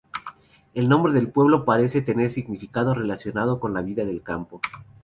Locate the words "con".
3.59-3.75